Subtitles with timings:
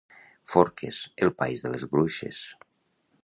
[0.51, 2.43] Forques, el país de les bruixes.